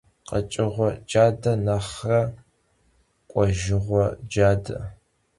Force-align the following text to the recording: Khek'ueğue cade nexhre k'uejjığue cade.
Khek'ueğue 0.27 0.89
cade 1.09 1.51
nexhre 1.65 2.21
k'uejjığue 3.29 4.03
cade. 4.31 4.77